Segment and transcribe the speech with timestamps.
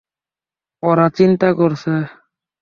[0.83, 1.93] ওরা চিন্তা করছে।